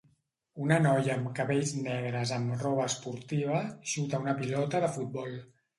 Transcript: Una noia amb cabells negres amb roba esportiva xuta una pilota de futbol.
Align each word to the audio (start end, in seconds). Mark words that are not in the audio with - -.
Una 0.67 0.77
noia 0.85 1.11
amb 1.15 1.29
cabells 1.41 1.75
negres 1.89 2.33
amb 2.39 2.57
roba 2.65 2.89
esportiva 2.93 3.61
xuta 3.95 4.25
una 4.27 4.39
pilota 4.45 4.85
de 4.87 4.95
futbol. 4.99 5.43